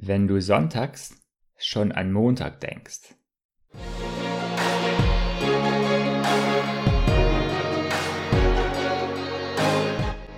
wenn 0.00 0.28
du 0.28 0.40
sonntags 0.40 1.16
schon 1.56 1.90
an 1.90 2.12
Montag 2.12 2.60
denkst. 2.60 3.16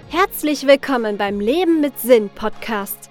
Herzlich 0.08 0.66
willkommen 0.66 1.18
beim 1.18 1.40
Leben 1.40 1.82
mit 1.82 1.98
Sinn 1.98 2.30
Podcast. 2.30 3.10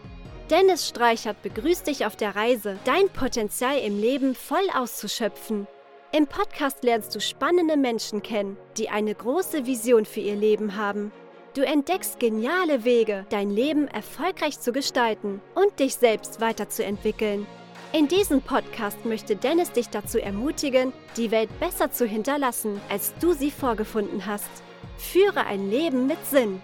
Dennis 0.49 0.88
Streichert 0.88 1.39
begrüßt 1.43 1.85
dich 1.85 2.07
auf 2.07 2.16
der 2.16 2.35
Reise, 2.35 2.79
dein 2.84 3.09
Potenzial 3.09 3.77
im 3.77 4.00
Leben 4.00 4.34
voll 4.34 4.68
auszuschöpfen. 4.75 5.68
Im 6.11 6.25
Podcast 6.25 6.84
lernst 6.84 7.13
du 7.13 7.21
spannende 7.21 7.77
Menschen 7.77 8.23
kennen, 8.23 8.57
die 8.77 8.89
eine 8.89 9.13
große 9.13 9.68
Vision 9.68 10.05
für 10.05 10.21
ihr 10.21 10.36
Leben 10.36 10.75
haben 10.75 11.11
Du 11.55 11.66
entdeckst 11.66 12.20
geniale 12.20 12.84
Wege, 12.84 13.25
dein 13.31 13.49
Leben 13.49 13.88
erfolgreich 13.88 14.59
zu 14.59 14.71
gestalten 14.71 15.41
und 15.55 15.79
dich 15.79 15.95
selbst 15.95 16.41
weiterzuentwickeln. 16.41 17.48
In 17.91 18.08
diesem 18.08 18.44
Podcast 18.44 19.03
möchte 19.03 19.35
Dennis 19.35 19.72
dich 19.72 19.89
dazu 19.89 20.20
ermutigen, 20.20 20.94
die 21.17 21.31
Welt 21.31 21.49
besser 21.59 21.91
zu 21.91 22.05
hinterlassen, 22.05 22.80
als 22.88 23.16
du 23.20 23.34
sie 23.34 23.49
vorgefunden 23.49 24.27
hast. 24.27 24.49
Führe 24.98 25.48
ein 25.48 25.72
Leben 25.72 26.05
mit 26.05 26.23
Sinn. 26.27 26.62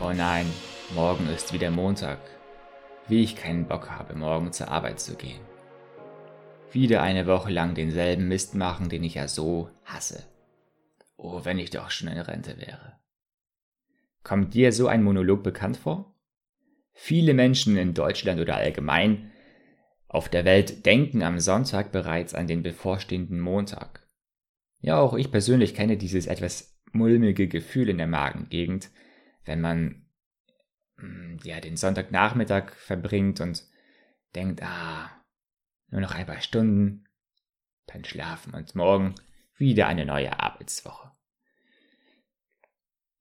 Oh 0.00 0.12
nein, 0.12 0.46
morgen 0.92 1.28
ist 1.28 1.52
wieder 1.52 1.70
Montag. 1.70 2.18
Wie 3.06 3.22
ich 3.22 3.36
keinen 3.36 3.68
Bock 3.68 3.90
habe, 3.90 4.16
morgen 4.16 4.52
zur 4.52 4.70
Arbeit 4.72 4.98
zu 4.98 5.14
gehen. 5.14 5.40
Wieder 6.72 7.00
eine 7.00 7.28
Woche 7.28 7.52
lang 7.52 7.76
denselben 7.76 8.26
Mist 8.26 8.56
machen, 8.56 8.88
den 8.88 9.04
ich 9.04 9.14
ja 9.14 9.28
so 9.28 9.70
hasse. 9.84 10.24
Oh, 11.18 11.44
wenn 11.44 11.58
ich 11.58 11.70
doch 11.70 11.90
schon 11.90 12.08
in 12.08 12.18
Rente 12.18 12.58
wäre. 12.58 13.00
Kommt 14.22 14.54
dir 14.54 14.72
so 14.72 14.86
ein 14.86 15.02
Monolog 15.02 15.42
bekannt 15.42 15.76
vor? 15.76 16.14
Viele 16.92 17.34
Menschen 17.34 17.76
in 17.76 17.92
Deutschland 17.92 18.40
oder 18.40 18.54
allgemein 18.56 19.32
auf 20.06 20.28
der 20.28 20.44
Welt 20.44 20.86
denken 20.86 21.22
am 21.22 21.40
Sonntag 21.40 21.90
bereits 21.92 22.34
an 22.34 22.46
den 22.46 22.62
bevorstehenden 22.62 23.40
Montag. 23.40 24.06
Ja, 24.80 25.00
auch 25.00 25.14
ich 25.14 25.32
persönlich 25.32 25.74
kenne 25.74 25.96
dieses 25.96 26.26
etwas 26.26 26.80
mulmige 26.92 27.48
Gefühl 27.48 27.88
in 27.88 27.98
der 27.98 28.06
Magengegend, 28.06 28.90
wenn 29.44 29.60
man 29.60 30.06
hm, 30.98 31.38
ja 31.42 31.60
den 31.60 31.76
Sonntagnachmittag 31.76 32.72
verbringt 32.72 33.40
und 33.40 33.66
denkt, 34.36 34.62
ah, 34.62 35.10
nur 35.90 36.00
noch 36.00 36.14
ein 36.14 36.26
paar 36.26 36.40
Stunden, 36.40 37.04
dann 37.86 38.04
schlafen 38.04 38.54
und 38.54 38.76
morgen 38.76 39.16
wieder 39.58 39.86
eine 39.86 40.06
neue 40.06 40.40
Arbeitswoche. 40.40 41.10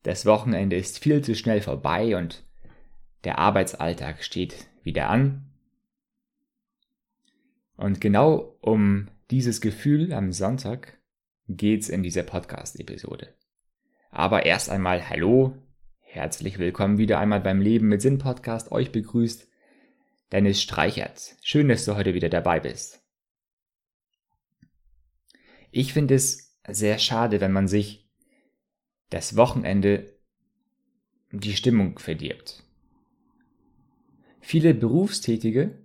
Das 0.04 0.26
Wochenende 0.26 0.78
ist 0.78 1.00
viel 1.00 1.22
zu 1.22 1.36
schnell 1.36 1.62
vorbei 1.62 2.16
und 2.16 2.46
der 3.24 3.40
Arbeitsalltag 3.40 4.24
steht 4.24 4.68
wieder 4.84 5.10
an. 5.10 5.52
Und 7.76 8.00
genau 8.00 8.58
um 8.62 9.10
dieses 9.30 9.60
Gefühl 9.60 10.14
am 10.14 10.32
Sonntag 10.32 10.98
geht's 11.48 11.90
in 11.90 12.04
dieser 12.04 12.24
Podcast-Episode. 12.24 13.34
Aber 14.10 14.46
erst 14.46 14.70
einmal 14.70 15.10
Hallo, 15.10 15.58
herzlich 16.00 16.58
willkommen 16.58 16.98
wieder 16.98 17.20
einmal 17.20 17.42
beim 17.42 17.62
Leben 17.62 17.88
mit 17.88 18.02
Sinn 18.02 18.18
Podcast. 18.18 18.72
Euch 18.72 18.92
begrüßt 18.92 19.48
Dennis 20.32 20.62
Streichert. 20.62 21.36
Schön, 21.42 21.68
dass 21.68 21.86
du 21.86 21.96
heute 21.96 22.14
wieder 22.14 22.30
dabei 22.30 22.60
bist. 22.60 23.07
Ich 25.78 25.94
finde 25.94 26.16
es 26.16 26.58
sehr 26.68 26.98
schade, 26.98 27.40
wenn 27.40 27.52
man 27.52 27.68
sich 27.68 28.10
das 29.12 29.36
Wochenende 29.36 30.12
die 31.32 31.56
Stimmung 31.56 32.00
verdirbt. 32.00 32.64
Viele 34.40 34.74
Berufstätige 34.74 35.78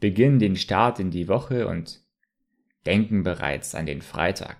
beginnen 0.00 0.38
den 0.38 0.54
Start 0.54 1.00
in 1.00 1.10
die 1.10 1.28
Woche 1.28 1.66
und 1.66 2.04
denken 2.84 3.22
bereits 3.22 3.74
an 3.74 3.86
den 3.86 4.02
Freitag. 4.02 4.58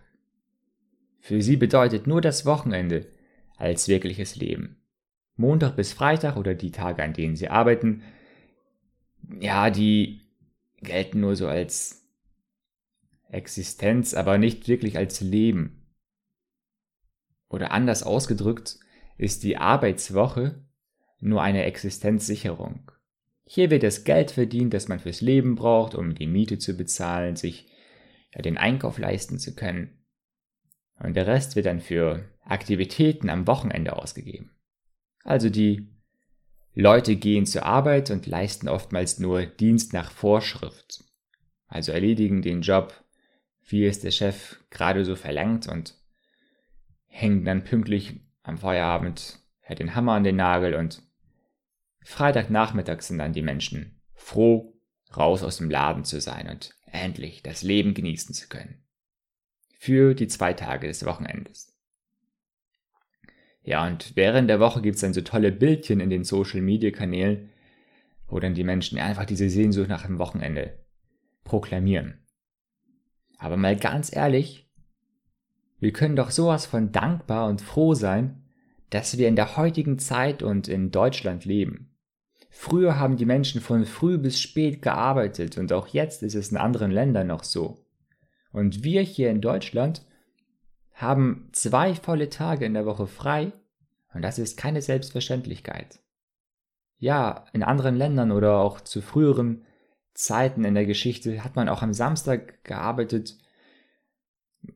Für 1.21 1.43
sie 1.43 1.59
bedeutet 1.59 2.06
nur 2.06 2.22
das 2.22 2.47
Wochenende 2.47 3.12
als 3.59 3.88
wirkliches 3.88 4.37
Leben. 4.37 4.82
Montag 5.37 5.77
bis 5.77 5.93
Freitag 5.93 6.38
oder 6.38 6.55
die 6.55 6.71
Tage, 6.71 7.03
an 7.03 7.12
denen 7.12 7.37
sie 7.37 7.49
arbeiten, 7.49 8.05
ja, 9.38 9.69
die 9.69 10.22
gelten 10.81 11.21
nur 11.21 11.37
so 11.37 11.47
als 11.47 12.02
Existenz, 13.32 14.15
aber 14.15 14.38
nicht 14.38 14.69
wirklich 14.69 14.97
als 14.97 15.20
Leben. 15.20 15.87
Oder 17.48 17.72
anders 17.72 18.03
ausgedrückt, 18.03 18.78
ist 19.19 19.43
die 19.43 19.56
Arbeitswoche 19.56 20.65
nur 21.20 21.43
eine 21.43 21.65
Existenzsicherung. 21.65 22.91
Hier 23.44 23.70
wird 23.70 23.82
das 23.82 24.04
Geld 24.04 24.31
verdient, 24.31 24.72
das 24.75 24.88
man 24.88 24.98
fürs 24.98 25.20
Leben 25.20 25.54
braucht, 25.54 25.94
um 25.94 26.15
die 26.15 26.26
Miete 26.26 26.59
zu 26.59 26.76
bezahlen, 26.76 27.37
sich 27.37 27.69
den 28.37 28.56
Einkauf 28.56 28.98
leisten 28.98 29.38
zu 29.38 29.54
können. 29.54 30.04
Und 30.99 31.14
der 31.14 31.26
Rest 31.26 31.56
wird 31.56 31.66
dann 31.66 31.81
für 31.81 32.25
Aktivitäten 32.44 33.28
am 33.28 33.47
Wochenende 33.47 33.97
ausgegeben. 33.97 34.50
Also 35.25 35.50
die 35.50 35.88
Leute 36.75 37.16
gehen 37.16 37.44
zur 37.44 37.64
Arbeit 37.64 38.10
und 38.10 38.26
leisten 38.26 38.69
oftmals 38.69 39.19
nur 39.19 39.44
Dienst 39.44 39.93
nach 39.93 40.10
Vorschrift. 40.10 41.04
Also 41.66 41.93
erledigen 41.93 42.43
den 42.43 42.62
Job 42.62 42.94
wie 43.67 43.87
es 43.87 44.00
der 44.00 44.11
Chef 44.11 44.59
gerade 44.71 45.05
so 45.05 45.17
verlangt 45.17 45.69
und 45.69 45.95
hängen 47.06 47.45
dann 47.45 47.65
pünktlich 47.65 48.21
am 48.43 48.59
Feierabend 48.59 49.39
ja, 49.69 49.75
den 49.75 49.95
Hammer 49.95 50.12
an 50.12 50.25
den 50.25 50.37
Nagel 50.37 50.75
und 50.75 51.03
Freitagnachmittag 52.05 53.03
sind 53.03 53.19
dann 53.19 53.33
die 53.33 53.43
Menschen 53.43 54.00
froh, 54.15 54.75
raus 55.17 55.43
aus 55.43 55.59
dem 55.59 55.71
Laden 55.71 56.05
zu 56.05 56.21
sein 56.21 56.49
und 56.49 56.75
endlich 56.87 57.43
das 57.43 57.62
Leben 57.62 57.95
genießen 57.95 58.34
zu 58.34 58.49
können. 58.49 58.83
Für 59.79 60.15
die 60.15 60.29
zwei 60.29 60.53
Tage 60.53 60.89
des 60.89 61.05
Wochenendes. 61.05 61.77
Ja, 63.62 63.87
und 63.87 64.17
während 64.17 64.50
der 64.50 64.61
Woche 64.61 64.83
gibt's 64.83 65.00
dann 65.00 65.15
so 65.15 65.21
tolle 65.21 65.53
Bildchen 65.53 66.00
in 66.00 66.11
den 66.11 66.25
Social 66.25 66.61
Media 66.61 66.91
Kanälen, 66.91 67.50
wo 68.27 68.41
dann 68.41 68.55
die 68.55 68.65
Menschen 68.65 68.99
einfach 68.99 69.25
diese 69.25 69.49
Sehnsucht 69.49 69.89
nach 69.89 70.06
dem 70.06 70.19
Wochenende 70.19 70.79
proklamieren. 71.44 72.22
Aber 73.43 73.57
mal 73.57 73.75
ganz 73.75 74.15
ehrlich, 74.15 74.71
wir 75.81 75.93
können 75.93 76.15
doch 76.15 76.31
sowas 76.31 76.65
von 76.65 76.93
dankbar 76.93 77.49
und 77.49 77.61
froh 77.61 77.93
sein, 77.93 78.45
dass 78.91 79.19
wir 79.19 79.27
in 79.27 79.35
der 79.35 79.57
heutigen 79.57 79.99
Zeit 79.99 80.45
und 80.45 80.69
in 80.69 80.93
Deutschland 80.93 81.45
leben. 81.45 81.93
Früher 82.51 83.01
haben 83.01 83.17
die 83.17 83.25
Menschen 83.25 83.61
von 83.61 83.85
früh 83.85 84.17
bis 84.17 84.41
spät 84.41 84.81
gearbeitet 84.81 85.59
und 85.59 85.73
auch 85.73 85.89
jetzt 85.89 86.23
ist 86.23 86.37
es 86.37 86.53
in 86.53 86.57
anderen 86.57 86.93
Ländern 86.93 87.27
noch 87.27 87.43
so. 87.43 87.85
Und 88.53 88.85
wir 88.85 89.03
hier 89.03 89.31
in 89.31 89.41
Deutschland 89.41 90.07
haben 90.93 91.49
zwei 91.51 91.97
volle 91.97 92.29
Tage 92.29 92.65
in 92.65 92.75
der 92.75 92.87
Woche 92.87 93.09
frei 93.09 93.51
und 94.15 94.23
das 94.23 94.39
ist 94.39 94.57
keine 94.57 94.83
Selbstverständlichkeit. 94.83 95.99
Ja, 96.99 97.47
in 97.53 97.65
anderen 97.65 97.97
Ländern 97.97 98.31
oder 98.31 98.59
auch 98.59 98.81
zu 98.83 99.03
früheren 99.03 99.65
Zeiten 100.15 100.65
in 100.65 100.75
der 100.75 100.87
Geschichte 100.87 101.43
hat 101.43 101.56
man 101.56 101.69
auch 101.69 101.83
am 101.83 101.93
Samstag 101.93 102.65
gearbeitet. 102.65 103.39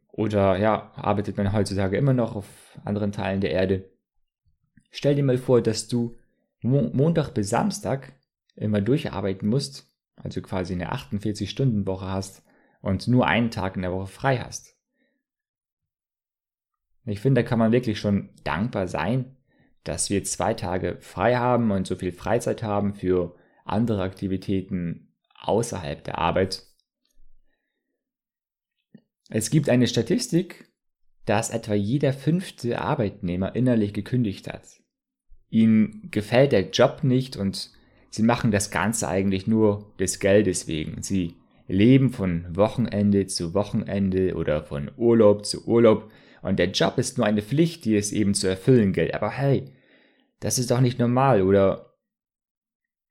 Oder 0.09 0.57
ja, 0.59 0.93
arbeitet 0.95 1.37
man 1.37 1.53
heutzutage 1.53 1.97
immer 1.97 2.15
noch 2.15 2.37
auf 2.37 2.79
anderen 2.85 3.13
Teilen 3.13 3.41
der 3.41 3.51
Erde. 3.51 3.91
Stell 4.91 5.15
dir 5.15 5.25
mal 5.25 5.39
vor, 5.39 5.61
dass 5.61 5.89
du 5.89 6.17
Montag 6.63 7.35
bis 7.35 7.51
Samstag 7.51 8.15
immer 8.55 8.81
durcharbeiten 8.81 9.49
musst, 9.49 9.93
also 10.17 10.41
quasi 10.41 10.73
eine 10.73 10.93
48-Stunden-Woche 10.93 12.07
hast 12.07 12.43
und 12.81 13.07
nur 13.07 13.27
einen 13.27 13.51
Tag 13.51 13.77
in 13.77 13.83
der 13.83 13.93
Woche 13.93 14.07
frei 14.07 14.39
hast. 14.39 14.75
Ich 17.05 17.21
finde, 17.21 17.43
da 17.43 17.49
kann 17.49 17.59
man 17.59 17.73
wirklich 17.73 18.01
schon 18.01 18.31
dankbar 18.43 18.89
sein, 18.89 19.37
dass 19.85 20.11
wir 20.11 20.25
zwei 20.25 20.55
Tage 20.55 20.97
frei 21.01 21.37
haben 21.37 21.71
und 21.71 21.87
so 21.87 21.95
viel 21.95 22.11
Freizeit 22.11 22.63
haben 22.63 22.95
für 22.95 23.37
andere 23.65 24.03
Aktivitäten 24.03 25.06
außerhalb 25.41 26.03
der 26.05 26.19
Arbeit. 26.19 26.63
Es 29.29 29.51
gibt 29.51 29.69
eine 29.69 29.87
Statistik, 29.87 30.71
dass 31.25 31.51
etwa 31.51 31.75
jeder 31.75 32.13
fünfte 32.13 32.81
Arbeitnehmer 32.81 33.57
innerlich 33.57 33.93
gekündigt 33.93 34.49
hat. 34.49 34.63
Ihnen 35.49 36.09
gefällt 36.11 36.53
der 36.53 36.71
Job 36.71 37.03
nicht 37.03 37.37
und 37.37 37.71
sie 38.11 38.23
machen 38.23 38.51
das 38.51 38.71
Ganze 38.71 39.09
eigentlich 39.09 39.47
nur 39.47 39.93
des 39.99 40.21
Geldes 40.21 40.69
wegen. 40.69 41.03
Sie 41.03 41.35
leben 41.69 42.11
von 42.11 42.55
Wochenende 42.55 43.27
zu 43.27 43.55
Wochenende 43.55 44.35
oder 44.37 44.63
von 44.63 44.91
Urlaub 44.97 45.45
zu 45.45 45.67
Urlaub 45.67 46.11
und 46.43 46.59
der 46.61 46.71
Job 46.71 46.99
ist 46.99 47.19
nur 47.19 47.27
eine 47.27 47.43
Pflicht, 47.43 47.85
die 47.85 47.97
es 47.97 48.13
eben 48.13 48.35
zu 48.35 48.47
erfüllen 48.47 48.93
gilt. 48.93 49.15
Aber 49.15 49.31
hey, 49.31 49.73
das 50.41 50.59
ist 50.59 50.71
doch 50.71 50.81
nicht 50.81 50.99
normal, 50.99 51.43
oder? 51.43 51.95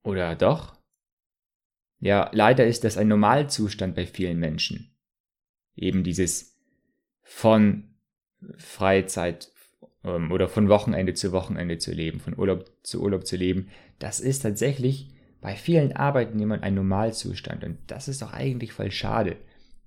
Oder 0.03 0.35
doch? 0.35 0.74
Ja, 2.05 2.29
leider 2.33 2.67
ist 2.67 2.83
das 2.83 2.97
ein 2.97 3.07
Normalzustand 3.07 3.95
bei 3.95 4.05
vielen 4.05 4.37
Menschen. 4.37 4.91
Eben 5.75 6.03
dieses 6.03 6.55
von 7.23 7.95
Freizeit 8.57 9.51
ähm, 10.03 10.31
oder 10.31 10.47
von 10.47 10.69
Wochenende 10.69 11.15
zu 11.15 11.31
Wochenende 11.31 11.79
zu 11.79 11.91
leben, 11.91 12.19
von 12.19 12.37
Urlaub 12.37 12.71
zu 12.83 13.01
Urlaub 13.01 13.25
zu 13.25 13.37
leben, 13.37 13.69
das 13.97 14.19
ist 14.19 14.41
tatsächlich 14.43 15.15
bei 15.41 15.55
vielen 15.55 15.93
Arbeitnehmern 15.93 16.61
ein 16.61 16.75
Normalzustand 16.75 17.63
und 17.63 17.79
das 17.87 18.07
ist 18.07 18.21
doch 18.21 18.33
eigentlich 18.33 18.71
voll 18.71 18.91
schade. 18.91 19.37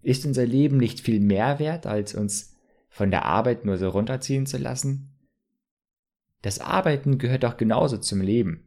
Ist 0.02 0.26
unser 0.26 0.44
Leben 0.44 0.76
nicht 0.76 0.98
viel 0.98 1.20
mehr 1.20 1.60
wert, 1.60 1.86
als 1.86 2.16
uns 2.16 2.56
von 2.88 3.12
der 3.12 3.26
Arbeit 3.26 3.64
nur 3.64 3.78
so 3.78 3.90
runterziehen 3.90 4.46
zu 4.46 4.58
lassen? 4.58 5.12
Das 6.42 6.58
Arbeiten 6.58 7.18
gehört 7.18 7.44
doch 7.44 7.56
genauso 7.56 7.96
zum 7.96 8.20
Leben. 8.20 8.66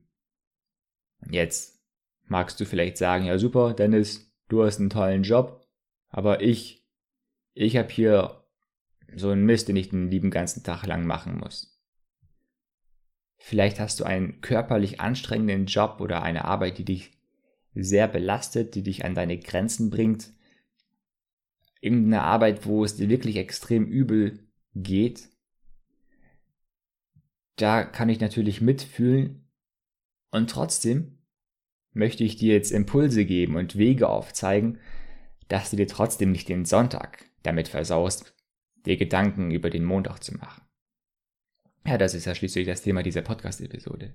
Jetzt 1.29 1.80
magst 2.31 2.61
du 2.61 2.65
vielleicht 2.65 2.97
sagen, 2.97 3.25
ja 3.25 3.37
super, 3.37 3.73
Dennis, 3.73 4.33
du 4.47 4.63
hast 4.63 4.79
einen 4.79 4.89
tollen 4.89 5.23
Job, 5.23 5.67
aber 6.07 6.41
ich, 6.41 6.87
ich 7.53 7.75
habe 7.75 7.89
hier 7.89 8.45
so 9.13 9.29
einen 9.31 9.45
Mist, 9.45 9.67
den 9.67 9.75
ich 9.75 9.89
den 9.89 10.09
lieben 10.09 10.31
ganzen 10.31 10.63
Tag 10.63 10.85
lang 10.87 11.05
machen 11.05 11.37
muss. 11.37 11.77
Vielleicht 13.37 13.81
hast 13.81 13.99
du 13.99 14.05
einen 14.05 14.39
körperlich 14.39 15.01
anstrengenden 15.01 15.65
Job 15.65 15.99
oder 15.99 16.23
eine 16.23 16.45
Arbeit, 16.45 16.77
die 16.77 16.85
dich 16.85 17.11
sehr 17.73 18.07
belastet, 18.07 18.75
die 18.75 18.83
dich 18.83 19.03
an 19.03 19.13
deine 19.13 19.37
Grenzen 19.37 19.89
bringt. 19.89 20.31
Irgendeine 21.81 22.21
Arbeit, 22.21 22.65
wo 22.65 22.85
es 22.85 22.95
dir 22.95 23.09
wirklich 23.09 23.35
extrem 23.35 23.87
übel 23.87 24.47
geht. 24.73 25.27
Da 27.57 27.83
kann 27.83 28.07
ich 28.07 28.21
natürlich 28.21 28.61
mitfühlen. 28.61 29.49
Und 30.29 30.49
trotzdem 30.49 31.20
möchte 31.93 32.23
ich 32.23 32.37
dir 32.37 32.53
jetzt 32.53 32.71
Impulse 32.71 33.25
geben 33.25 33.55
und 33.55 33.77
Wege 33.77 34.09
aufzeigen, 34.09 34.79
dass 35.47 35.69
du 35.69 35.75
dir 35.75 35.87
trotzdem 35.87 36.31
nicht 36.31 36.47
den 36.47 36.65
Sonntag 36.65 37.25
damit 37.43 37.67
versaust, 37.67 38.33
dir 38.85 38.97
Gedanken 38.97 39.51
über 39.51 39.69
den 39.69 39.83
Montag 39.83 40.23
zu 40.23 40.35
machen. 40.35 40.63
Ja, 41.85 41.97
das 41.97 42.13
ist 42.13 42.25
ja 42.25 42.35
schließlich 42.35 42.67
das 42.67 42.81
Thema 42.81 43.03
dieser 43.03 43.21
Podcast-Episode. 43.21 44.13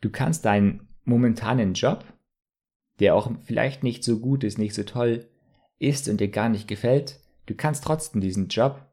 Du 0.00 0.10
kannst 0.10 0.44
deinen 0.44 0.88
momentanen 1.04 1.74
Job, 1.74 2.04
der 3.00 3.14
auch 3.14 3.32
vielleicht 3.44 3.82
nicht 3.82 4.04
so 4.04 4.20
gut 4.20 4.44
ist, 4.44 4.58
nicht 4.58 4.74
so 4.74 4.82
toll 4.82 5.28
ist 5.78 6.08
und 6.08 6.20
dir 6.20 6.28
gar 6.28 6.48
nicht 6.48 6.68
gefällt, 6.68 7.20
du 7.46 7.54
kannst 7.54 7.84
trotzdem 7.84 8.20
diesen 8.20 8.48
Job 8.48 8.92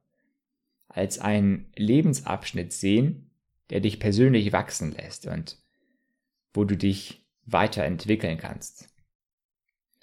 als 0.87 1.19
einen 1.19 1.71
Lebensabschnitt 1.75 2.73
sehen, 2.73 3.31
der 3.69 3.79
dich 3.79 3.99
persönlich 3.99 4.51
wachsen 4.51 4.91
lässt 4.91 5.27
und 5.27 5.60
wo 6.53 6.65
du 6.65 6.77
dich 6.77 7.25
weiterentwickeln 7.45 8.37
kannst. 8.37 8.87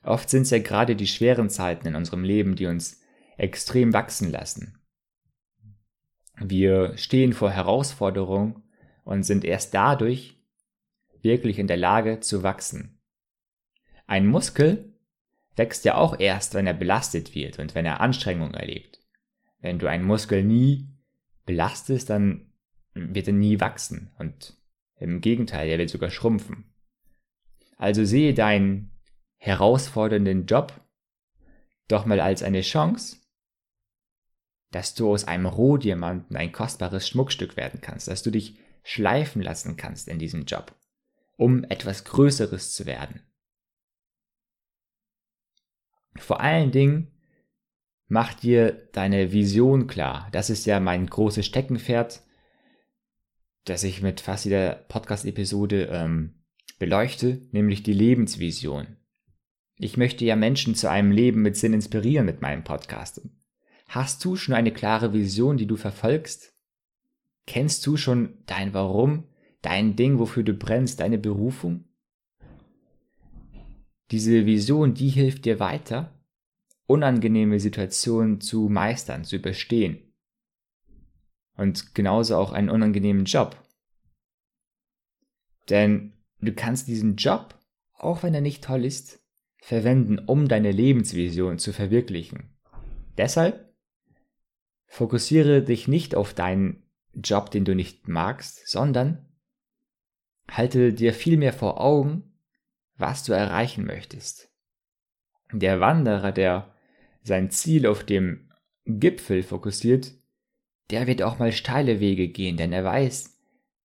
Oft 0.03 0.31
sind 0.31 0.43
es 0.43 0.51
ja 0.51 0.59
gerade 0.59 0.97
die 0.97 1.07
schweren 1.07 1.51
Zeiten 1.51 1.87
in 1.87 1.95
unserem 1.95 2.25
Leben, 2.25 2.57
die 2.57 2.67
uns 2.67 3.01
extrem 3.37 3.93
wachsen 3.93 4.31
lassen. 4.31 4.81
Wir 6.41 6.97
stehen 6.97 7.33
vor 7.33 7.51
Herausforderungen 7.51 8.63
und 9.05 9.25
sind 9.25 9.45
erst 9.45 9.75
dadurch 9.75 10.37
wirklich 11.21 11.59
in 11.59 11.67
der 11.67 11.77
Lage 11.77 12.21
zu 12.21 12.43
wachsen. 12.43 13.01
Ein 14.07 14.27
Muskel 14.27 14.95
wächst 15.57 15.85
ja 15.85 15.97
auch 15.97 16.19
erst, 16.19 16.55
wenn 16.55 16.67
er 16.67 16.75
belastet 16.75 17.35
wird 17.35 17.59
und 17.59 17.75
wenn 17.75 17.85
er 17.85 18.01
Anstrengung 18.01 18.55
erlebt. 18.55 19.01
Wenn 19.61 19.79
du 19.79 19.89
einen 19.89 20.05
Muskel 20.05 20.45
nie 20.45 20.89
belastest, 21.45 22.11
dann 22.11 22.53
wird 22.95 23.27
er 23.27 23.35
nie 23.35 23.61
wachsen 23.61 24.13
und 24.19 24.58
im 24.99 25.21
Gegenteil, 25.21 25.69
er 25.69 25.79
wird 25.79 25.91
sogar 25.91 26.11
schrumpfen. 26.11 26.73
Also 27.77 28.05
sehe 28.05 28.35
deinen 28.35 28.91
herausfordernden 29.37 30.47
Job 30.47 30.73
doch 31.87 32.05
mal 32.05 32.21
als 32.21 32.43
eine 32.43 32.61
Chance, 32.61 33.17
dass 34.71 34.95
du 34.95 35.11
aus 35.11 35.25
einem 35.25 35.47
Rohdiamanten 35.47 36.37
ein 36.37 36.53
kostbares 36.53 37.09
Schmuckstück 37.09 37.57
werden 37.57 37.81
kannst, 37.81 38.09
dass 38.09 38.23
du 38.23 38.31
dich 38.31 38.59
schleifen 38.83 39.43
lassen 39.43 39.77
kannst 39.77 40.09
in 40.09 40.19
diesem 40.19 40.45
Job, 40.45 40.75
um 41.37 41.65
etwas 41.65 42.05
Größeres 42.05 42.75
zu 42.75 42.85
werden. 42.85 43.23
Vor 46.17 46.41
allen 46.41 46.73
Dingen 46.73 47.13
mach 48.09 48.35
dir 48.35 48.73
deine 48.93 49.33
Vision 49.33 49.87
klar. 49.87 50.29
Das 50.33 50.51
ist 50.51 50.67
ja 50.67 50.81
mein 50.81 51.07
großes 51.07 51.47
Steckenpferd, 51.47 52.23
das 53.65 53.85
ich 53.85 54.03
mit 54.03 54.21
fast 54.21 54.45
jeder 54.45 54.75
Podcast-Episode 54.89 55.89
ähm, 55.93 56.35
beleuchte, 56.79 57.43
nämlich 57.53 57.83
die 57.83 57.93
Lebensvision. 57.93 58.97
Ich 59.77 59.97
möchte 59.97 60.25
ja 60.25 60.37
Menschen 60.37 60.75
zu 60.75 60.91
einem 60.91 61.13
Leben 61.13 61.43
mit 61.43 61.57
Sinn 61.57 61.73
inspirieren 61.73 62.27
mit 62.27 62.43
meinem 62.43 62.65
Podcast. 62.65 63.21
Hast 63.87 64.25
du 64.25 64.37
schon 64.37 64.55
eine 64.55 64.73
klare 64.73 65.13
Vision, 65.13 65.57
die 65.57 65.67
du 65.67 65.77
verfolgst? 65.77 66.55
Kennst 67.47 67.87
du 67.87 67.97
schon 67.97 68.39
dein 68.47 68.75
Warum, 68.75 69.25
dein 69.63 69.97
Ding, 69.97 70.19
wofür 70.19 70.43
du 70.43 70.53
brennst, 70.53 71.01
deine 71.01 71.19
Berufung? 71.19 71.85
Diese 74.11 74.47
Vision, 74.47 74.95
die 74.95 75.09
hilft 75.09 75.45
dir 75.45 75.61
weiter, 75.61 76.13
unangenehme 76.87 77.61
Situationen 77.61 78.41
zu 78.41 78.69
meistern, 78.69 79.25
zu 79.25 79.37
überstehen. 79.37 80.08
Und 81.59 81.95
genauso 81.95 82.37
auch 82.37 82.53
einen 82.53 82.71
unangenehmen 82.71 83.27
Job. 83.27 83.63
Denn 85.69 86.15
du 86.41 86.55
kannst 86.55 86.89
diesen 86.89 87.17
Job, 87.17 87.59
auch 87.93 88.23
wenn 88.23 88.33
er 88.33 88.41
nicht 88.41 88.65
toll 88.65 88.87
ist, 88.87 89.21
verwenden, 89.59 90.19
um 90.19 90.49
deine 90.49 90.73
Lebensvision 90.73 91.59
zu 91.59 91.75
verwirklichen. 91.75 92.57
Deshalb 93.19 93.69
Fokussiere 94.89 95.63
dich 95.63 95.87
nicht 95.87 96.15
auf 96.15 96.35
deinen 96.35 96.83
Job, 97.15 97.51
den 97.51 97.65
du 97.65 97.75
nicht 97.75 98.09
magst, 98.09 98.67
sondern 98.67 99.29
halte 100.51 100.95
dir 100.95 101.13
vielmehr 101.13 101.53
vor 101.53 101.81
Augen, 101.81 102.33
was 102.97 103.23
du 103.23 103.33
erreichen 103.33 103.85
möchtest. 103.85 104.51
Der 105.53 105.79
Wanderer, 105.79 106.33
der 106.33 106.75
sein 107.23 107.51
Ziel 107.51 107.87
auf 107.87 108.03
dem 108.03 108.51
Gipfel 108.87 109.43
fokussiert, 109.43 110.13
der 110.91 111.07
wird 111.07 111.23
auch 111.23 111.39
mal 111.39 111.53
steile 111.53 112.01
Wege 112.01 112.29
gehen, 112.29 112.57
denn 112.57 112.73
er 112.73 112.85
weiß, 112.85 113.39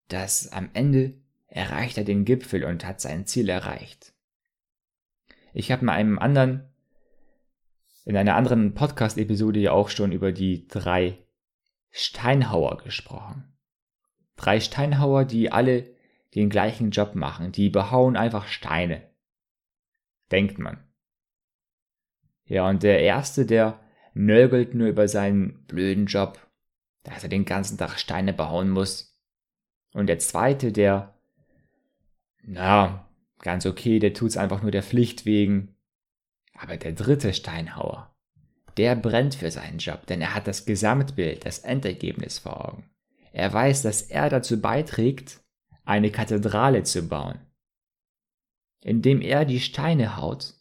dass 0.07 0.51
am 0.51 0.69
Ende 0.73 1.13
erreicht 1.47 1.97
er 1.97 2.03
den 2.03 2.25
Gipfel 2.25 2.63
und 2.63 2.85
hat 2.85 3.01
sein 3.01 3.25
Ziel 3.25 3.49
erreicht. 3.49 4.13
Ich 5.53 5.71
habe 5.71 5.85
mal 5.85 5.93
einem 5.93 6.17
anderen 6.17 6.69
in 8.05 8.17
einer 8.17 8.35
anderen 8.35 8.73
Podcast-Episode 8.73 9.59
ja 9.59 9.71
auch 9.71 9.89
schon 9.89 10.11
über 10.11 10.31
die 10.31 10.67
drei 10.67 11.17
Steinhauer 11.89 12.77
gesprochen. 12.83 13.53
Drei 14.35 14.59
Steinhauer, 14.59 15.25
die 15.25 15.51
alle 15.51 15.93
den 16.35 16.49
gleichen 16.49 16.91
Job 16.91 17.15
machen, 17.15 17.51
die 17.51 17.69
behauen 17.69 18.17
einfach 18.17 18.47
Steine. 18.47 19.03
Denkt 20.31 20.57
man. 20.57 20.83
Ja, 22.45 22.67
und 22.67 22.83
der 22.83 22.99
erste, 22.99 23.45
der 23.45 23.79
nörgelt 24.13 24.73
nur 24.73 24.87
über 24.87 25.07
seinen 25.07 25.65
blöden 25.65 26.07
Job, 26.07 26.42
dass 27.03 27.23
er 27.23 27.29
den 27.29 27.45
ganzen 27.45 27.77
Tag 27.77 27.99
Steine 27.99 28.33
behauen 28.33 28.69
muss. 28.69 29.17
Und 29.93 30.07
der 30.07 30.19
zweite, 30.19 30.71
der, 30.71 31.13
na, 32.43 33.07
ganz 33.39 33.65
okay, 33.65 33.99
der 33.99 34.13
tut's 34.13 34.37
einfach 34.37 34.61
nur 34.61 34.71
der 34.71 34.83
Pflicht 34.83 35.25
wegen, 35.25 35.75
aber 36.53 36.77
der 36.77 36.93
dritte 36.93 37.33
Steinhauer, 37.33 38.15
der 38.77 38.95
brennt 38.95 39.35
für 39.35 39.51
seinen 39.51 39.77
Job, 39.77 40.07
denn 40.07 40.21
er 40.21 40.33
hat 40.33 40.47
das 40.47 40.65
Gesamtbild, 40.65 41.45
das 41.45 41.59
Endergebnis 41.59 42.39
vor 42.39 42.69
Augen. 42.69 42.89
Er 43.31 43.51
weiß, 43.51 43.81
dass 43.81 44.03
er 44.03 44.29
dazu 44.29 44.61
beiträgt, 44.61 45.41
eine 45.85 46.11
Kathedrale 46.11 46.83
zu 46.83 47.07
bauen. 47.07 47.39
Indem 48.81 49.21
er 49.21 49.45
die 49.45 49.59
Steine 49.59 50.17
haut, 50.17 50.55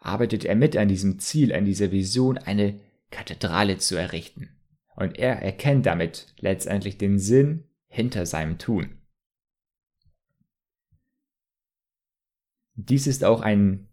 arbeitet 0.00 0.44
er 0.44 0.54
mit 0.54 0.76
an 0.76 0.88
diesem 0.88 1.18
Ziel, 1.18 1.52
an 1.52 1.64
dieser 1.64 1.90
Vision, 1.90 2.38
eine 2.38 2.80
Kathedrale 3.10 3.78
zu 3.78 3.96
errichten. 3.96 4.50
Und 4.94 5.18
er 5.18 5.42
erkennt 5.42 5.86
damit 5.86 6.34
letztendlich 6.40 6.98
den 6.98 7.18
Sinn 7.18 7.64
hinter 7.86 8.26
seinem 8.26 8.58
Tun. 8.58 8.98
Dies 12.74 13.06
ist 13.06 13.24
auch 13.24 13.40
ein 13.40 13.88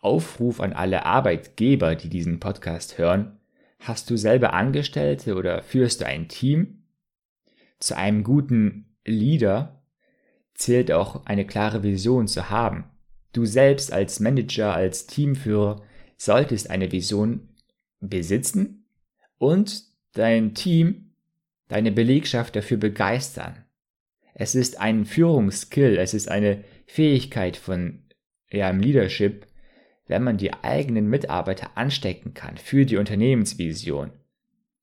Aufruf 0.00 0.60
an 0.60 0.72
alle 0.72 1.04
Arbeitgeber, 1.04 1.94
die 1.94 2.08
diesen 2.08 2.40
Podcast 2.40 2.96
hören. 2.96 3.38
Hast 3.78 4.08
du 4.08 4.16
selber 4.16 4.54
Angestellte 4.54 5.34
oder 5.34 5.62
führst 5.62 6.00
du 6.00 6.06
ein 6.06 6.28
Team? 6.28 6.84
Zu 7.78 7.96
einem 7.96 8.24
guten 8.24 8.96
Leader 9.04 9.82
zählt 10.54 10.92
auch 10.92 11.26
eine 11.26 11.46
klare 11.46 11.82
Vision 11.82 12.26
zu 12.26 12.48
haben. 12.50 12.84
Du 13.32 13.44
selbst 13.44 13.92
als 13.92 14.20
Manager, 14.20 14.74
als 14.74 15.06
Teamführer 15.06 15.82
solltest 16.16 16.70
eine 16.70 16.92
Vision 16.92 17.49
besitzen 18.00 18.84
und 19.38 19.84
dein 20.12 20.54
Team, 20.54 21.12
deine 21.68 21.92
Belegschaft 21.92 22.56
dafür 22.56 22.76
begeistern. 22.76 23.64
Es 24.34 24.54
ist 24.54 24.80
ein 24.80 25.04
Führungsskill, 25.04 25.98
es 25.98 26.14
ist 26.14 26.28
eine 26.28 26.64
Fähigkeit 26.86 27.56
von 27.56 28.02
ja, 28.50 28.68
im 28.70 28.80
Leadership, 28.80 29.46
wenn 30.06 30.24
man 30.24 30.38
die 30.38 30.52
eigenen 30.52 31.08
Mitarbeiter 31.08 31.76
anstecken 31.76 32.34
kann 32.34 32.56
für 32.56 32.84
die 32.84 32.96
Unternehmensvision 32.96 34.10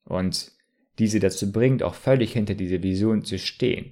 und 0.06 0.52
diese 1.00 1.20
dazu 1.20 1.52
bringt, 1.52 1.84
auch 1.84 1.96
völlig 1.96 2.34
hinter 2.34 2.56
dieser 2.56 2.82
Vision 2.82 3.24
zu 3.24 3.38
stehen. 3.38 3.92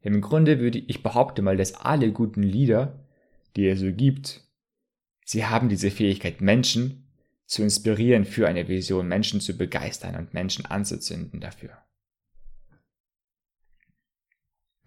Im 0.00 0.20
Grunde 0.20 0.60
würde 0.60 0.78
ich 0.78 1.02
behaupte 1.02 1.40
mal, 1.40 1.56
dass 1.56 1.74
alle 1.74 2.12
guten 2.12 2.42
Lieder, 2.42 3.06
die 3.56 3.66
es 3.66 3.80
so 3.80 3.90
gibt, 3.90 4.42
sie 5.24 5.46
haben 5.46 5.70
diese 5.70 5.90
Fähigkeit, 5.90 6.42
Menschen 6.42 7.03
zu 7.46 7.62
inspirieren 7.62 8.24
für 8.24 8.48
eine 8.48 8.68
Vision, 8.68 9.08
Menschen 9.08 9.40
zu 9.40 9.56
begeistern 9.56 10.16
und 10.16 10.34
Menschen 10.34 10.66
anzuzünden 10.66 11.40
dafür. 11.40 11.76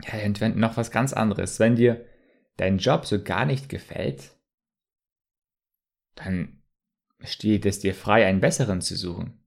Ja, 0.03 0.25
und 0.25 0.41
wenn 0.41 0.59
noch 0.59 0.77
was 0.77 0.91
ganz 0.91 1.13
anderes, 1.13 1.59
wenn 1.59 1.75
dir 1.75 2.05
dein 2.57 2.77
Job 2.77 3.05
so 3.05 3.23
gar 3.23 3.45
nicht 3.45 3.69
gefällt, 3.69 4.31
dann 6.15 6.63
steht 7.23 7.65
es 7.65 7.79
dir 7.79 7.93
frei, 7.93 8.25
einen 8.25 8.41
besseren 8.41 8.81
zu 8.81 8.95
suchen. 8.95 9.43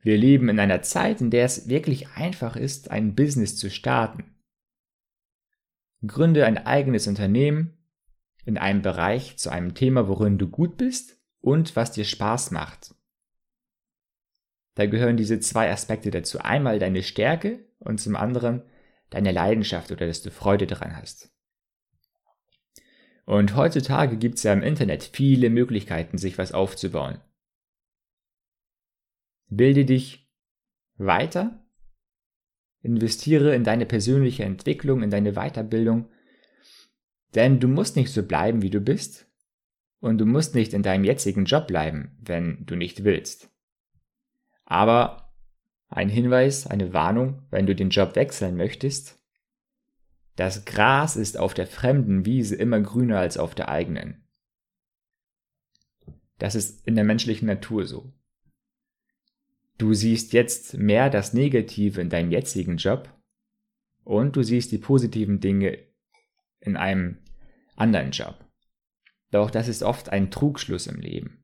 Wir 0.00 0.18
leben 0.18 0.48
in 0.48 0.60
einer 0.60 0.82
Zeit, 0.82 1.20
in 1.20 1.30
der 1.30 1.44
es 1.44 1.68
wirklich 1.68 2.08
einfach 2.10 2.56
ist, 2.56 2.90
ein 2.90 3.14
Business 3.14 3.56
zu 3.56 3.70
starten. 3.70 4.36
Gründe 6.06 6.44
ein 6.44 6.58
eigenes 6.58 7.06
Unternehmen 7.06 7.78
in 8.44 8.58
einem 8.58 8.82
Bereich 8.82 9.38
zu 9.38 9.50
einem 9.50 9.74
Thema, 9.74 10.06
worin 10.06 10.36
du 10.36 10.48
gut 10.48 10.76
bist 10.76 11.23
und 11.44 11.76
was 11.76 11.92
dir 11.92 12.04
Spaß 12.04 12.50
macht. 12.50 12.94
Da 14.74 14.86
gehören 14.86 15.16
diese 15.16 15.38
zwei 15.40 15.70
Aspekte 15.70 16.10
dazu. 16.10 16.38
Einmal 16.38 16.78
deine 16.78 17.02
Stärke 17.02 17.64
und 17.78 18.00
zum 18.00 18.16
anderen 18.16 18.62
deine 19.10 19.30
Leidenschaft 19.30 19.92
oder 19.92 20.06
dass 20.06 20.22
du 20.22 20.30
Freude 20.30 20.66
daran 20.66 20.96
hast. 20.96 21.30
Und 23.26 23.54
heutzutage 23.54 24.16
gibt 24.16 24.38
es 24.38 24.42
ja 24.42 24.52
im 24.52 24.62
Internet 24.62 25.04
viele 25.04 25.50
Möglichkeiten, 25.50 26.18
sich 26.18 26.36
was 26.36 26.52
aufzubauen. 26.52 27.20
Bilde 29.48 29.84
dich 29.84 30.28
weiter 30.96 31.64
Investiere 32.84 33.54
in 33.54 33.64
deine 33.64 33.86
persönliche 33.86 34.44
Entwicklung, 34.44 35.02
in 35.02 35.08
deine 35.08 35.32
Weiterbildung. 35.32 36.10
Denn 37.34 37.58
du 37.58 37.66
musst 37.66 37.96
nicht 37.96 38.12
so 38.12 38.22
bleiben, 38.22 38.60
wie 38.60 38.68
du 38.68 38.80
bist. 38.80 39.23
Und 40.04 40.18
du 40.18 40.26
musst 40.26 40.54
nicht 40.54 40.74
in 40.74 40.82
deinem 40.82 41.02
jetzigen 41.02 41.46
Job 41.46 41.66
bleiben, 41.66 42.14
wenn 42.20 42.66
du 42.66 42.76
nicht 42.76 43.04
willst. 43.04 43.50
Aber 44.66 45.32
ein 45.88 46.10
Hinweis, 46.10 46.66
eine 46.66 46.92
Warnung, 46.92 47.40
wenn 47.48 47.64
du 47.64 47.74
den 47.74 47.88
Job 47.88 48.14
wechseln 48.14 48.54
möchtest. 48.54 49.18
Das 50.36 50.66
Gras 50.66 51.16
ist 51.16 51.38
auf 51.38 51.54
der 51.54 51.66
fremden 51.66 52.26
Wiese 52.26 52.54
immer 52.54 52.82
grüner 52.82 53.18
als 53.18 53.38
auf 53.38 53.54
der 53.54 53.70
eigenen. 53.70 54.28
Das 56.38 56.54
ist 56.54 56.86
in 56.86 56.96
der 56.96 57.04
menschlichen 57.04 57.46
Natur 57.46 57.86
so. 57.86 58.12
Du 59.78 59.94
siehst 59.94 60.34
jetzt 60.34 60.76
mehr 60.76 61.08
das 61.08 61.32
Negative 61.32 62.02
in 62.02 62.10
deinem 62.10 62.30
jetzigen 62.30 62.76
Job 62.76 63.08
und 64.02 64.36
du 64.36 64.42
siehst 64.42 64.70
die 64.70 64.76
positiven 64.76 65.40
Dinge 65.40 65.78
in 66.60 66.76
einem 66.76 67.22
anderen 67.74 68.10
Job. 68.10 68.44
Doch 69.34 69.50
das 69.50 69.66
ist 69.66 69.82
oft 69.82 70.10
ein 70.10 70.30
Trugschluss 70.30 70.86
im 70.86 71.00
Leben. 71.00 71.42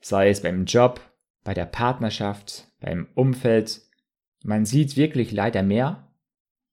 Sei 0.00 0.30
es 0.30 0.42
beim 0.42 0.64
Job, 0.64 1.00
bei 1.42 1.54
der 1.54 1.64
Partnerschaft, 1.66 2.68
beim 2.78 3.08
Umfeld, 3.16 3.80
man 4.44 4.64
sieht 4.64 4.96
wirklich 4.96 5.32
leider 5.32 5.64
mehr 5.64 6.14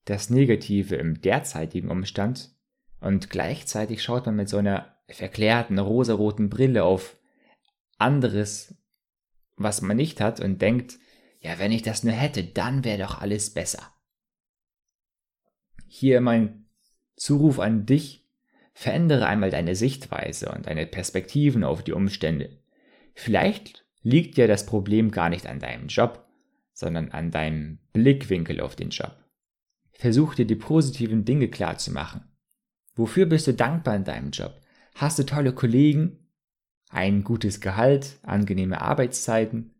das 0.04 0.30
Negative 0.30 0.94
im 0.94 1.20
derzeitigen 1.22 1.90
Umstand 1.90 2.54
und 3.00 3.30
gleichzeitig 3.30 4.00
schaut 4.00 4.26
man 4.26 4.36
mit 4.36 4.48
so 4.48 4.58
einer 4.58 4.96
verklärten 5.08 5.80
rosaroten 5.80 6.50
Brille 6.50 6.84
auf 6.84 7.18
anderes 7.96 8.76
was 9.56 9.82
man 9.82 9.96
nicht 9.96 10.20
hat 10.20 10.38
und 10.38 10.62
denkt, 10.62 11.00
ja, 11.40 11.58
wenn 11.58 11.72
ich 11.72 11.82
das 11.82 12.04
nur 12.04 12.14
hätte, 12.14 12.44
dann 12.44 12.84
wäre 12.84 12.98
doch 12.98 13.20
alles 13.20 13.50
besser. 13.50 13.92
Hier 15.88 16.20
mein 16.20 16.68
Zuruf 17.16 17.58
an 17.58 17.86
dich, 17.86 18.27
verändere 18.78 19.26
einmal 19.26 19.50
deine 19.50 19.74
Sichtweise 19.74 20.50
und 20.50 20.66
deine 20.66 20.86
Perspektiven 20.86 21.64
auf 21.64 21.82
die 21.82 21.92
Umstände. 21.92 22.58
Vielleicht 23.14 23.84
liegt 24.02 24.36
ja 24.36 24.46
das 24.46 24.66
Problem 24.66 25.10
gar 25.10 25.28
nicht 25.28 25.46
an 25.46 25.58
deinem 25.58 25.88
Job, 25.88 26.26
sondern 26.72 27.10
an 27.10 27.30
deinem 27.30 27.78
Blickwinkel 27.92 28.60
auf 28.60 28.76
den 28.76 28.90
Job. 28.90 29.16
Versuch 29.92 30.34
dir 30.34 30.46
die 30.46 30.54
positiven 30.54 31.24
Dinge 31.24 31.48
klar 31.48 31.78
zu 31.78 31.92
machen. 31.92 32.30
Wofür 32.94 33.26
bist 33.26 33.46
du 33.48 33.54
dankbar 33.54 33.96
in 33.96 34.04
deinem 34.04 34.30
Job? 34.30 34.60
Hast 34.94 35.18
du 35.18 35.24
tolle 35.24 35.52
Kollegen? 35.52 36.28
ein 36.90 37.24
gutes 37.24 37.60
Gehalt, 37.60 38.18
angenehme 38.22 38.80
Arbeitszeiten, 38.80 39.74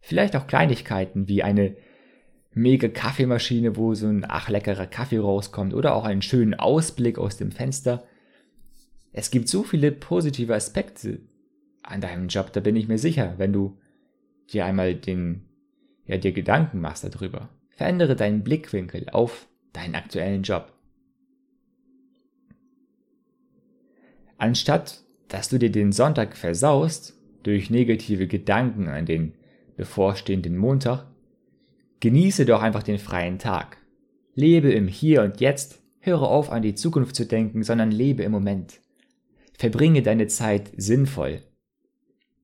vielleicht 0.00 0.36
auch 0.36 0.46
Kleinigkeiten 0.46 1.28
wie 1.28 1.42
eine 1.42 1.76
mega 2.52 2.88
Kaffeemaschine, 2.88 3.76
wo 3.76 3.94
so 3.94 4.06
ein 4.06 4.24
ach 4.28 4.48
leckerer 4.48 4.86
Kaffee 4.86 5.18
rauskommt 5.18 5.74
oder 5.74 5.94
auch 5.94 6.04
einen 6.04 6.22
schönen 6.22 6.54
Ausblick 6.54 7.18
aus 7.18 7.36
dem 7.36 7.52
Fenster. 7.52 8.04
Es 9.12 9.30
gibt 9.30 9.48
so 9.48 9.62
viele 9.62 9.92
positive 9.92 10.54
Aspekte 10.54 11.20
an 11.82 12.00
deinem 12.00 12.28
Job, 12.28 12.52
da 12.52 12.60
bin 12.60 12.76
ich 12.76 12.88
mir 12.88 12.98
sicher, 12.98 13.34
wenn 13.38 13.52
du 13.52 13.78
dir 14.50 14.64
einmal 14.64 14.94
den, 14.94 15.42
ja, 16.06 16.16
dir 16.16 16.32
Gedanken 16.32 16.80
machst 16.80 17.04
darüber. 17.04 17.48
Verändere 17.70 18.14
deinen 18.14 18.42
Blickwinkel 18.42 19.08
auf 19.10 19.48
deinen 19.72 19.94
aktuellen 19.94 20.42
Job. 20.42 20.72
Anstatt 24.36 25.04
dass 25.30 25.48
du 25.48 25.58
dir 25.58 25.70
den 25.70 25.92
Sonntag 25.92 26.36
versaust 26.36 27.16
durch 27.44 27.70
negative 27.70 28.26
Gedanken 28.26 28.88
an 28.88 29.06
den 29.06 29.32
bevorstehenden 29.76 30.56
Montag, 30.56 31.06
genieße 32.00 32.44
doch 32.44 32.60
einfach 32.60 32.82
den 32.82 32.98
freien 32.98 33.38
Tag. 33.38 33.78
Lebe 34.34 34.72
im 34.72 34.88
Hier 34.88 35.22
und 35.22 35.40
Jetzt, 35.40 35.80
höre 36.00 36.22
auf 36.22 36.50
an 36.50 36.62
die 36.62 36.74
Zukunft 36.74 37.14
zu 37.14 37.26
denken, 37.26 37.62
sondern 37.62 37.90
lebe 37.90 38.22
im 38.24 38.32
Moment. 38.32 38.80
Verbringe 39.60 40.00
deine 40.00 40.26
Zeit 40.26 40.72
sinnvoll. 40.74 41.42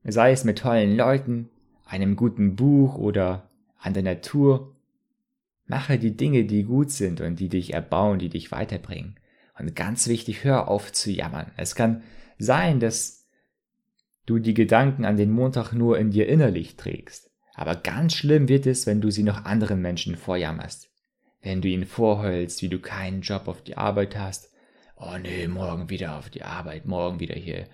Sei 0.04 0.32
es 0.32 0.44
mit 0.44 0.58
tollen 0.58 0.94
Leuten, 0.94 1.48
einem 1.86 2.14
guten 2.14 2.56
Buch 2.56 2.96
oder 2.96 3.48
an 3.78 3.94
der 3.94 4.02
Natur. 4.02 4.76
Mache 5.64 5.98
die 5.98 6.14
Dinge, 6.14 6.44
die 6.44 6.64
gut 6.64 6.90
sind 6.90 7.22
und 7.22 7.40
die 7.40 7.48
dich 7.48 7.72
erbauen, 7.72 8.18
die 8.18 8.28
dich 8.28 8.52
weiterbringen. 8.52 9.16
Und 9.58 9.74
ganz 9.74 10.08
wichtig, 10.08 10.44
hör 10.44 10.68
auf 10.68 10.92
zu 10.92 11.10
jammern. 11.10 11.52
Es 11.56 11.74
kann 11.74 12.02
sein, 12.36 12.80
dass 12.80 13.26
du 14.26 14.38
die 14.38 14.52
Gedanken 14.52 15.06
an 15.06 15.16
den 15.16 15.30
Montag 15.30 15.72
nur 15.72 15.98
in 15.98 16.10
dir 16.10 16.28
innerlich 16.28 16.76
trägst. 16.76 17.30
Aber 17.54 17.76
ganz 17.76 18.12
schlimm 18.12 18.46
wird 18.46 18.66
es, 18.66 18.86
wenn 18.86 19.00
du 19.00 19.10
sie 19.10 19.22
noch 19.22 19.46
anderen 19.46 19.80
Menschen 19.80 20.16
vorjammerst. 20.16 20.90
Wenn 21.40 21.62
du 21.62 21.68
ihnen 21.68 21.86
vorheulst, 21.86 22.60
wie 22.60 22.68
du 22.68 22.78
keinen 22.78 23.22
Job 23.22 23.48
auf 23.48 23.62
die 23.62 23.78
Arbeit 23.78 24.18
hast. 24.18 24.50
Oh 24.96 25.18
nee, 25.20 25.46
morgen 25.46 25.90
wieder 25.90 26.18
auf 26.18 26.30
die 26.30 26.42
Arbeit, 26.42 26.86
morgen 26.86 27.20
wieder 27.20 27.34
hier 27.34 27.68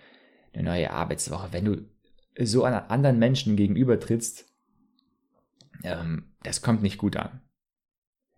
eine 0.52 0.64
neue 0.64 0.90
Arbeitswoche. 0.90 1.52
Wenn 1.52 1.64
du 1.64 1.88
so 2.44 2.64
an 2.64 2.74
anderen 2.74 3.18
Menschen 3.18 3.56
gegenüber 3.56 4.00
trittst, 4.00 4.46
ähm, 5.84 6.32
das 6.42 6.62
kommt 6.62 6.82
nicht 6.82 6.98
gut 6.98 7.16
an. 7.16 7.40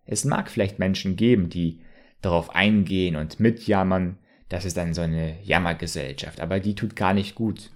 Es 0.05 0.23
mag 0.23 0.51
vielleicht 0.51 0.77
Menschen 0.77 1.15
geben, 1.15 1.49
die 1.49 1.81
darauf 2.21 2.51
eingehen 2.51 3.15
und 3.15 3.39
mitjammern, 3.39 4.19
das 4.49 4.65
ist 4.65 4.77
dann 4.77 4.93
so 4.93 5.01
eine 5.01 5.41
Jammergesellschaft, 5.41 6.39
aber 6.39 6.59
die 6.59 6.75
tut 6.75 6.95
gar 6.95 7.13
nicht 7.13 7.33
gut. 7.33 7.71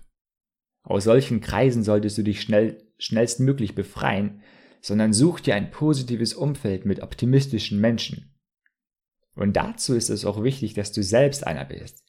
Aus 0.83 1.05
solchen 1.05 1.41
Kreisen 1.41 1.83
solltest 1.83 2.17
du 2.19 2.23
dich 2.23 2.41
schnell, 2.41 2.83
schnellstmöglich 2.99 3.73
befreien, 3.73 4.41
sondern 4.81 5.11
such 5.11 5.39
dir 5.39 5.55
ein 5.55 5.71
positives 5.71 6.33
Umfeld 6.33 6.85
mit 6.85 7.01
optimistischen 7.01 7.81
Menschen. 7.81 8.38
Und 9.39 9.53
dazu 9.53 9.95
ist 9.95 10.09
es 10.09 10.25
auch 10.25 10.43
wichtig, 10.43 10.73
dass 10.73 10.91
du 10.91 11.01
selbst 11.01 11.47
einer 11.47 11.63
bist. 11.63 12.03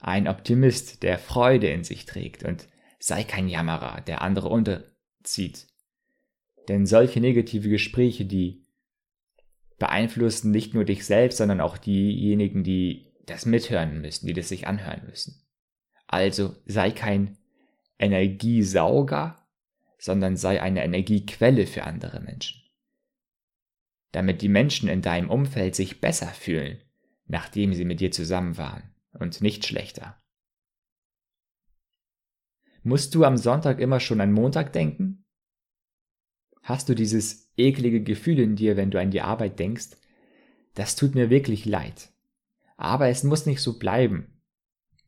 Ein 0.00 0.26
Optimist, 0.26 1.02
der 1.02 1.18
Freude 1.18 1.68
in 1.68 1.84
sich 1.84 2.06
trägt 2.06 2.44
und 2.44 2.66
sei 2.98 3.24
kein 3.24 3.46
Jammerer, 3.46 4.00
der 4.00 4.22
andere 4.22 4.48
unterzieht. 4.48 5.66
Denn 6.68 6.86
solche 6.86 7.20
negative 7.20 7.68
Gespräche, 7.68 8.24
die 8.24 8.64
beeinflussen 9.78 10.50
nicht 10.50 10.72
nur 10.72 10.86
dich 10.86 11.04
selbst, 11.04 11.36
sondern 11.36 11.60
auch 11.60 11.76
diejenigen, 11.76 12.64
die 12.64 13.12
das 13.26 13.44
mithören 13.44 14.00
müssen, 14.00 14.26
die 14.26 14.32
das 14.32 14.48
sich 14.48 14.66
anhören 14.66 15.02
müssen. 15.06 15.46
Also 16.06 16.56
sei 16.64 16.90
kein 16.90 17.36
Energiesauger, 17.98 19.46
sondern 19.98 20.38
sei 20.38 20.62
eine 20.62 20.82
Energiequelle 20.82 21.66
für 21.66 21.84
andere 21.84 22.20
Menschen. 22.20 22.65
Damit 24.16 24.40
die 24.40 24.48
Menschen 24.48 24.88
in 24.88 25.02
deinem 25.02 25.28
Umfeld 25.28 25.74
sich 25.74 26.00
besser 26.00 26.28
fühlen, 26.28 26.78
nachdem 27.26 27.74
sie 27.74 27.84
mit 27.84 28.00
dir 28.00 28.10
zusammen 28.12 28.56
waren 28.56 28.94
und 29.12 29.42
nicht 29.42 29.66
schlechter. 29.66 30.16
Musst 32.82 33.14
du 33.14 33.24
am 33.24 33.36
Sonntag 33.36 33.78
immer 33.78 34.00
schon 34.00 34.22
an 34.22 34.32
Montag 34.32 34.72
denken? 34.72 35.26
Hast 36.62 36.88
du 36.88 36.94
dieses 36.94 37.52
eklige 37.58 38.02
Gefühl 38.02 38.38
in 38.38 38.56
dir, 38.56 38.78
wenn 38.78 38.90
du 38.90 38.98
an 38.98 39.10
die 39.10 39.20
Arbeit 39.20 39.58
denkst? 39.58 39.98
Das 40.72 40.96
tut 40.96 41.14
mir 41.14 41.28
wirklich 41.28 41.66
leid. 41.66 42.08
Aber 42.78 43.08
es 43.08 43.22
muss 43.22 43.44
nicht 43.44 43.60
so 43.60 43.78
bleiben. 43.78 44.40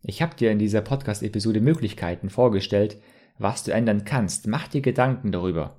Ich 0.03 0.21
habe 0.21 0.37
dir 0.37 0.51
in 0.51 0.59
dieser 0.59 0.83
Podcast-Episode 0.83 1.63
Möglichkeiten 1.63 2.29
vorgestellt, 2.29 3.01
was 3.39 3.65
du 3.65 3.73
ändern 3.73 4.05
kannst. 4.05 4.47
Mach 4.49 4.69
dir 4.69 4.83
Gedanken 4.83 5.33
darüber. 5.33 5.78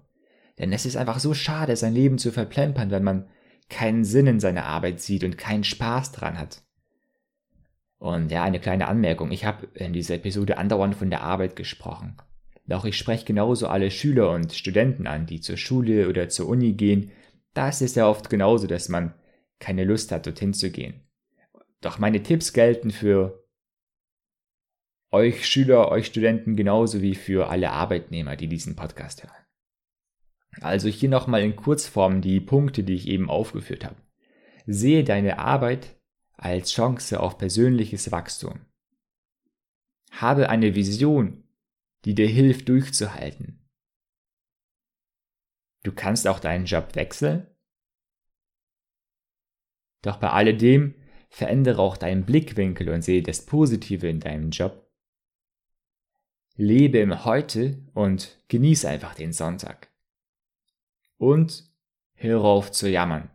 Denn 0.60 0.74
es 0.74 0.86
ist 0.86 0.98
einfach 0.98 1.20
so 1.20 1.34
schade, 1.34 1.76
sein 1.76 1.94
Leben 1.94 2.18
zu 2.18 2.32
verplempern, 2.32 2.92
wenn 2.92 3.04
man 3.04 3.30
keinen 3.70 4.04
Sinn 4.04 4.28
in 4.28 4.40
seiner 4.40 4.66
Arbeit 4.66 5.00
sieht 5.00 5.24
und 5.24 5.38
keinen 5.38 5.64
Spaß 5.64 6.12
dran 6.12 6.38
hat. 6.38 6.64
Und 7.98 8.32
ja, 8.32 8.44
eine 8.44 8.60
kleine 8.60 8.88
Anmerkung. 8.88 9.32
Ich 9.32 9.46
habe 9.46 9.68
in 9.74 9.94
dieser 9.94 10.16
Episode 10.16 10.58
andauernd 10.58 10.96
von 10.96 11.10
der 11.10 11.22
Arbeit 11.22 11.56
gesprochen. 11.56 12.18
Doch 12.66 12.86
ich 12.86 12.98
spreche 12.98 13.26
genauso 13.26 13.68
alle 13.68 13.90
Schüler 13.90 14.32
und 14.32 14.54
Studenten 14.54 15.08
an, 15.08 15.26
die 15.26 15.42
zur 15.42 15.58
Schule 15.58 16.08
oder 16.08 16.30
zur 16.30 16.48
Uni 16.48 16.74
gehen. 16.74 17.12
Da 17.54 17.70
ist 17.70 17.82
es 17.82 17.96
ja 17.96 18.08
oft 18.08 18.30
genauso, 18.30 18.68
dass 18.68 18.90
man 18.90 19.16
keine 19.60 19.84
Lust 19.84 20.12
hat, 20.12 20.26
dorthin 20.26 20.54
zu 20.54 20.72
gehen. 20.72 21.02
Doch 21.82 22.00
meine 22.00 22.22
Tipps 22.22 22.54
gelten 22.54 22.92
für 22.92 23.44
euch 25.12 25.48
Schüler, 25.48 25.90
euch 25.90 26.06
Studenten 26.06 26.56
genauso 26.56 27.02
wie 27.02 27.16
für 27.16 27.50
alle 27.50 27.72
Arbeitnehmer, 27.72 28.36
die 28.36 28.48
diesen 28.48 28.76
Podcast 28.76 29.24
hören. 29.24 29.49
Also 30.62 30.90
hier 30.90 31.10
nochmal 31.10 31.44
in 31.44 31.56
Kurzform 31.56 32.22
die 32.22 32.40
Punkte, 32.40 32.84
die 32.84 32.96
ich 32.96 33.08
eben 33.08 33.30
aufgeführt 33.30 33.86
habe. 33.86 34.02
Sehe 34.66 35.04
deine 35.04 35.40
Arbeit 35.40 35.98
als 36.34 36.72
Chance 36.72 37.20
auf 37.20 37.38
persönliches 37.38 38.12
Wachstum. 38.12 38.66
Habe 40.12 40.50
eine 40.50 40.76
Vision, 40.76 41.44
die 42.06 42.16
dir 42.16 42.28
hilft 42.28 42.70
durchzuhalten. 42.70 43.70
Du 45.84 45.94
kannst 45.94 46.28
auch 46.28 46.40
deinen 46.40 46.66
Job 46.66 46.96
wechseln. 46.96 47.48
Doch 50.02 50.18
bei 50.18 50.30
alledem 50.30 50.96
verändere 51.30 51.82
auch 51.82 51.98
deinen 51.98 52.26
Blickwinkel 52.26 52.90
und 52.90 53.02
sehe 53.02 53.22
das 53.22 53.46
Positive 53.46 54.08
in 54.08 54.20
deinem 54.20 54.50
Job. 54.50 54.90
Lebe 56.56 57.00
im 57.00 57.24
Heute 57.24 57.82
und 57.94 58.44
genieße 58.50 58.90
einfach 58.90 59.16
den 59.16 59.32
Sonntag. 59.32 59.89
Und 61.20 61.70
höre 62.16 62.46
auf 62.46 62.72
zu 62.72 62.90
jammern. 62.90 63.30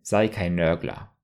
Sei 0.00 0.28
kein 0.28 0.54
Nörgler. 0.54 1.14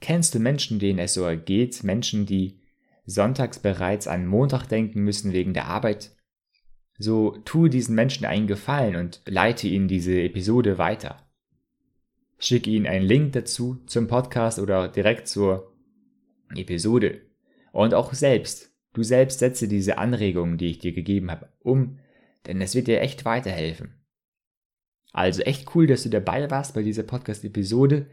Kennst 0.00 0.34
du 0.34 0.38
Menschen, 0.38 0.78
denen 0.78 1.00
es 1.00 1.14
so 1.14 1.24
ergeht, 1.24 1.82
Menschen, 1.82 2.24
die 2.24 2.60
sonntags 3.04 3.58
bereits 3.58 4.06
an 4.06 4.26
Montag 4.26 4.66
denken 4.68 5.02
müssen 5.02 5.32
wegen 5.32 5.54
der 5.54 5.66
Arbeit? 5.66 6.16
So 6.98 7.36
tue 7.44 7.68
diesen 7.68 7.96
Menschen 7.96 8.24
einen 8.26 8.46
Gefallen 8.46 8.94
und 8.94 9.22
leite 9.26 9.66
ihnen 9.66 9.88
diese 9.88 10.20
Episode 10.22 10.78
weiter. 10.78 11.28
Schicke 12.38 12.70
ihnen 12.70 12.86
einen 12.86 13.04
Link 13.04 13.32
dazu 13.32 13.82
zum 13.86 14.06
Podcast 14.06 14.60
oder 14.60 14.86
direkt 14.88 15.26
zur 15.26 15.72
Episode. 16.54 17.22
Und 17.72 17.92
auch 17.92 18.14
selbst, 18.14 18.72
du 18.92 19.02
selbst 19.02 19.40
setze 19.40 19.66
diese 19.66 19.98
Anregungen, 19.98 20.58
die 20.58 20.66
ich 20.66 20.78
dir 20.78 20.92
gegeben 20.92 21.30
habe, 21.30 21.52
um, 21.58 21.98
denn 22.46 22.60
es 22.60 22.74
wird 22.74 22.86
dir 22.86 23.00
echt 23.00 23.24
weiterhelfen. 23.24 23.94
Also 25.12 25.42
echt 25.42 25.74
cool, 25.74 25.86
dass 25.86 26.02
du 26.02 26.10
dabei 26.10 26.50
warst 26.50 26.74
bei 26.74 26.82
dieser 26.82 27.02
Podcast-Episode 27.02 28.06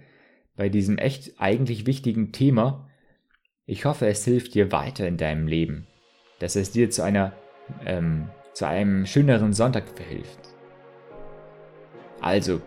bei 0.55 0.69
diesem 0.69 0.97
echt 0.97 1.39
eigentlich 1.39 1.85
wichtigen 1.85 2.31
Thema. 2.31 2.89
Ich 3.65 3.85
hoffe, 3.85 4.07
es 4.07 4.23
hilft 4.25 4.53
dir 4.53 4.71
weiter 4.71 5.07
in 5.07 5.17
deinem 5.17 5.47
Leben, 5.47 5.87
dass 6.39 6.55
es 6.55 6.71
dir 6.71 6.89
zu 6.89 7.03
einer 7.03 7.33
ähm, 7.85 8.29
zu 8.53 8.67
einem 8.67 9.07
schöneren 9.07 9.53
Sonntag 9.53 9.89
verhilft. 9.89 10.39
Also, 12.21 12.61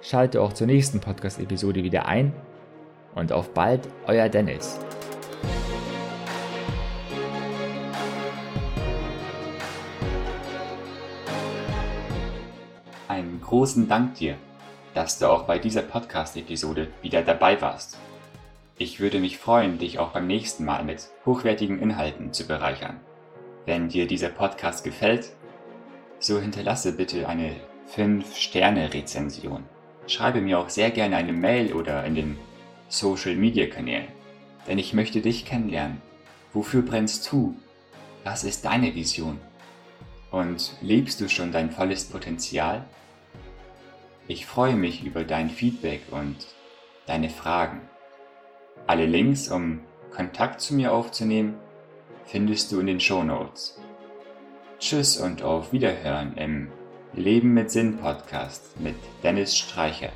schalte 0.00 0.40
auch 0.40 0.54
zur 0.54 0.66
nächsten 0.66 1.00
Podcast-Episode 1.00 1.84
wieder 1.84 2.06
ein 2.06 2.32
und 3.14 3.32
auf 3.32 3.52
bald, 3.52 3.86
euer 4.06 4.28
Dennis. 4.30 4.78
Einen 13.16 13.40
großen 13.40 13.88
Dank 13.88 14.16
dir 14.16 14.36
dass 14.92 15.18
du 15.18 15.30
auch 15.30 15.44
bei 15.44 15.58
dieser 15.58 15.82
Podcast-Episode 15.82 16.88
wieder 17.02 17.20
dabei 17.20 17.60
warst. 17.60 17.98
Ich 18.78 18.98
würde 18.98 19.20
mich 19.20 19.36
freuen, 19.36 19.76
dich 19.78 19.98
auch 19.98 20.12
beim 20.12 20.26
nächsten 20.26 20.64
Mal 20.64 20.84
mit 20.84 21.08
hochwertigen 21.26 21.80
Inhalten 21.80 22.32
zu 22.32 22.46
bereichern. 22.46 22.98
Wenn 23.66 23.90
dir 23.90 24.06
dieser 24.06 24.30
Podcast 24.30 24.84
gefällt, 24.84 25.32
so 26.18 26.40
hinterlasse 26.40 26.92
bitte 26.92 27.28
eine 27.28 27.56
5-Sterne-Rezension. 27.94 29.64
Schreibe 30.06 30.40
mir 30.40 30.58
auch 30.58 30.70
sehr 30.70 30.90
gerne 30.90 31.16
eine 31.16 31.34
Mail 31.34 31.74
oder 31.74 32.04
in 32.04 32.14
den 32.14 32.38
Social-Media-Kanälen, 32.88 34.08
denn 34.66 34.78
ich 34.78 34.94
möchte 34.94 35.20
dich 35.20 35.44
kennenlernen. 35.44 36.00
Wofür 36.54 36.80
brennst 36.80 37.30
du? 37.30 37.54
Was 38.24 38.44
ist 38.44 38.64
deine 38.64 38.94
Vision? 38.94 39.38
Und 40.30 40.72
lebst 40.80 41.20
du 41.20 41.28
schon 41.28 41.52
dein 41.52 41.70
volles 41.70 42.04
Potenzial? 42.06 42.86
Ich 44.28 44.44
freue 44.44 44.74
mich 44.74 45.04
über 45.04 45.22
dein 45.22 45.50
Feedback 45.50 46.02
und 46.10 46.36
deine 47.06 47.30
Fragen. 47.30 47.82
Alle 48.88 49.06
Links, 49.06 49.48
um 49.48 49.80
Kontakt 50.10 50.60
zu 50.60 50.74
mir 50.74 50.92
aufzunehmen, 50.92 51.54
findest 52.24 52.72
du 52.72 52.80
in 52.80 52.86
den 52.86 52.98
Show 52.98 53.22
Notes. 53.22 53.78
Tschüss 54.80 55.16
und 55.16 55.42
auf 55.42 55.72
Wiederhören 55.72 56.36
im 56.36 56.72
Leben 57.12 57.54
mit 57.54 57.70
Sinn 57.70 57.98
Podcast 57.98 58.80
mit 58.80 58.96
Dennis 59.22 59.56
Streichert. 59.56 60.12